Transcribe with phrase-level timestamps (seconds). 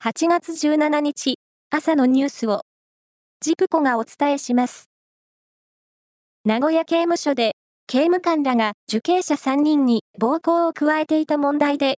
[0.00, 1.40] 8月17日
[1.70, 2.60] 朝のニュースを
[3.40, 4.88] ジプコがお伝えします。
[6.44, 7.56] 名古屋刑務所で
[7.88, 11.98] 刑務官らが受刑者3人に暴行を加えていた問題で、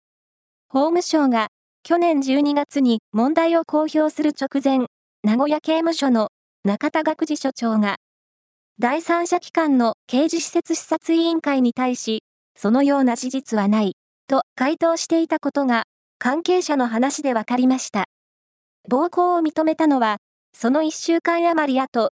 [0.69, 1.49] 法務省が
[1.83, 4.87] 去年12月に問題を公表する直前、
[5.25, 6.29] 名古屋刑務所の
[6.63, 7.97] 中田学次所長が、
[8.79, 12.23] 第三者機関の刑事施設視察委員会に対し、
[12.55, 13.97] そのような事実はない、
[14.29, 15.83] と回答していたことが
[16.21, 18.03] 関係者の話で分かりました。
[18.89, 20.17] 暴行を認めたのは、
[20.53, 22.09] その1週間余り後、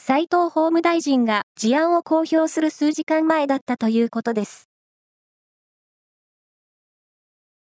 [0.00, 4.68] 斉藤法務大臣が事案を公表する数時間前だったということです。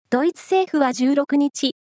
[0.10, 1.76] ドイツ政府は16日、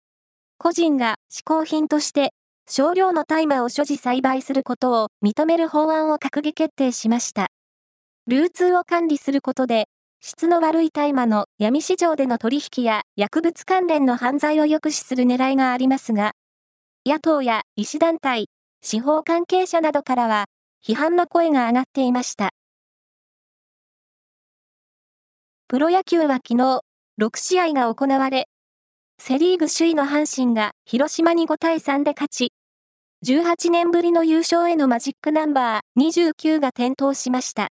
[0.58, 2.32] 個人が嗜好品として
[2.68, 7.46] 少量の大麻を所持栽培することを認める法案を閣議決定しました。
[8.26, 9.86] 流通を管理することで
[10.22, 16.32] 質の悪い大麻の闇市場での取引や薬物関連の犯罪を抑止する狙いがありますが、
[17.06, 18.50] 野党や医師団体、
[18.82, 20.44] 司法関係者などからは、
[20.86, 22.50] 批判の声が上がっていました。
[25.68, 26.80] プロ野球は昨日、
[27.18, 28.46] 6試合が行われ、
[29.18, 32.52] セリーグ首位の阪神が広島に5対3で勝ち、
[33.24, 37.68] 18年ぶりの優勝へのマジックナンバー29が点灯しました。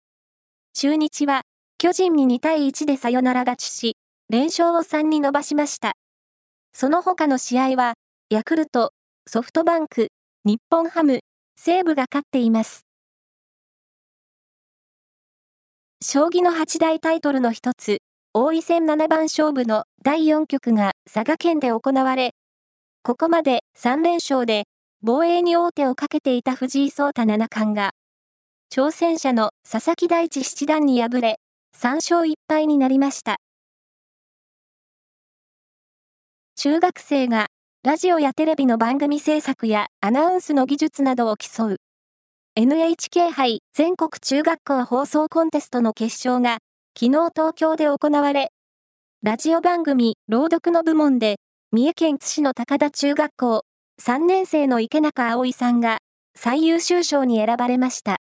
[0.75, 1.43] 中日は
[1.79, 3.97] 巨人に2対1でサヨナラ勝ちし、
[4.31, 5.93] 連勝を3に伸ばしました。
[6.73, 7.95] その他の試合は、
[8.31, 8.93] ヤクルト、
[9.27, 10.09] ソフトバンク、
[10.47, 11.21] 日本ハム、
[11.59, 12.87] 西武が勝っています。
[16.03, 17.99] 将棋の八大タイトルの一つ、
[18.33, 22.33] 王位戦七番勝負の第4局が佐賀県で行われ、
[23.03, 24.65] ここまで3連勝で
[25.03, 27.91] 防衛に王手をかけていた藤井聡太七冠が、
[28.73, 31.39] 挑戦者の佐々木大地七段に敗れ、
[31.79, 33.37] 3勝1敗になりました。
[36.57, 37.49] 中学生が
[37.85, 41.77] ラジオやテレビの番組制作やアナウンスの技術などを競う
[42.55, 46.61] NHK 杯全国中学校放送コンテストの決勝が
[46.99, 48.53] 昨日東京で行われ、
[49.23, 51.37] ラジオ番組朗読の部門で
[51.73, 53.65] 三重県津市の高田中学校
[54.03, 55.99] 3年生の池中葵さんが
[56.35, 58.17] 最優秀賞に選ばれました。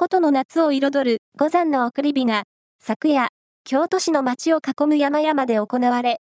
[0.00, 2.44] 古都の夏を彩る五山の送り火が、
[2.78, 3.30] 昨夜、
[3.64, 6.20] 京都市の街を囲む山々で行われ、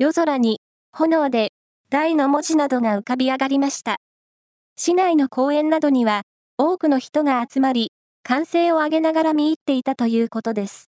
[0.00, 1.52] 夜空に、炎で、
[1.88, 3.98] 大の文字などが浮かび上がりました。
[4.76, 6.22] 市内の公園などには、
[6.58, 7.92] 多くの人が集まり、
[8.24, 10.90] 歓声を上げながら見入っていたということです。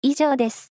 [0.00, 0.73] 以上です。